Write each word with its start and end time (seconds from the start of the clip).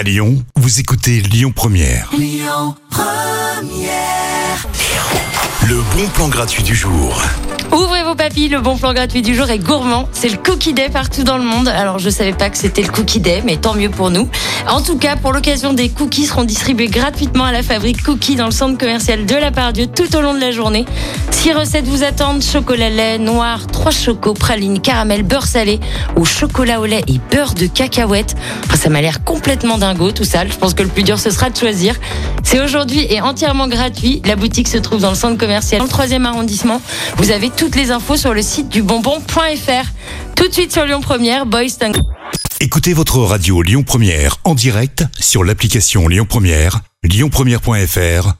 À 0.00 0.02
Lyon, 0.02 0.42
vous 0.56 0.80
écoutez 0.80 1.20
Lyon 1.20 1.52
Première. 1.54 2.10
Le 5.68 5.74
bon 5.94 6.08
plan 6.14 6.28
gratuit 6.28 6.62
du 6.62 6.74
jour. 6.74 7.20
Ouvrez 7.70 8.02
vos 8.02 8.14
papilles, 8.14 8.48
le 8.48 8.60
bon 8.60 8.78
plan 8.78 8.94
gratuit 8.94 9.20
du 9.20 9.34
jour 9.34 9.50
est 9.50 9.58
gourmand. 9.58 10.08
C'est 10.12 10.30
le 10.30 10.38
Cookie 10.38 10.72
Day 10.72 10.88
partout 10.88 11.22
dans 11.22 11.36
le 11.36 11.44
monde. 11.44 11.68
Alors 11.68 11.98
je 11.98 12.08
savais 12.08 12.32
pas 12.32 12.48
que 12.48 12.56
c'était 12.56 12.80
le 12.80 12.88
Cookie 12.88 13.20
Day, 13.20 13.42
mais 13.44 13.58
tant 13.58 13.74
mieux 13.74 13.90
pour 13.90 14.08
nous. 14.08 14.26
En 14.68 14.80
tout 14.80 14.96
cas, 14.96 15.16
pour 15.16 15.32
l'occasion, 15.32 15.74
des 15.74 15.90
cookies 15.90 16.24
seront 16.24 16.44
distribués 16.44 16.88
gratuitement 16.88 17.44
à 17.44 17.52
la 17.52 17.62
fabrique 17.62 18.02
Cookie 18.02 18.36
dans 18.36 18.46
le 18.46 18.52
centre 18.52 18.78
commercial 18.78 19.26
de 19.26 19.34
la 19.34 19.50
Pardieu 19.50 19.86
tout 19.86 20.16
au 20.16 20.22
long 20.22 20.32
de 20.32 20.40
la 20.40 20.50
journée. 20.50 20.86
Six 21.40 21.54
recettes 21.54 21.86
vous 21.86 22.02
attendent 22.02 22.42
chocolat 22.42 22.90
lait, 22.90 23.18
noir, 23.18 23.66
trois 23.66 23.92
chocos, 23.92 24.34
pralines, 24.34 24.78
caramel, 24.78 25.22
beurre 25.22 25.46
salé 25.46 25.80
ou 26.16 26.26
chocolat 26.26 26.80
au 26.80 26.84
lait 26.84 27.02
et 27.06 27.18
beurre 27.30 27.54
de 27.54 27.64
cacahuète. 27.64 28.36
Enfin, 28.66 28.76
ça 28.76 28.90
m'a 28.90 29.00
l'air 29.00 29.24
complètement 29.24 29.78
dingo 29.78 30.12
tout 30.12 30.24
ça. 30.24 30.46
Je 30.46 30.52
pense 30.58 30.74
que 30.74 30.82
le 30.82 30.90
plus 30.90 31.02
dur 31.02 31.18
ce 31.18 31.30
sera 31.30 31.48
de 31.48 31.56
choisir. 31.56 31.96
C'est 32.44 32.60
aujourd'hui 32.60 33.06
et 33.08 33.22
entièrement 33.22 33.68
gratuit. 33.68 34.20
La 34.26 34.36
boutique 34.36 34.68
se 34.68 34.76
trouve 34.76 35.00
dans 35.00 35.08
le 35.08 35.16
centre 35.16 35.38
commercial 35.38 35.78
dans 35.78 35.86
le 35.86 35.90
troisième 35.90 36.26
arrondissement. 36.26 36.82
Vous 37.16 37.30
avez 37.30 37.48
toutes 37.48 37.74
les 37.74 37.90
infos 37.90 38.18
sur 38.18 38.34
le 38.34 38.42
site 38.42 38.68
du 38.68 38.82
bonbon.fr. 38.82 39.86
Tout 40.36 40.46
de 40.46 40.52
suite 40.52 40.72
sur 40.72 40.84
Lyon 40.84 41.00
Première, 41.00 41.46
Boys 41.46 41.70
Tango. 41.78 42.00
Écoutez 42.60 42.92
votre 42.92 43.18
radio 43.20 43.62
Lyon 43.62 43.82
Première 43.82 44.36
en 44.44 44.54
direct 44.54 45.04
sur 45.18 45.42
l'application 45.42 46.06
Lyon 46.06 46.26
Première, 46.28 46.80
lyonpremière.fr 47.02 48.39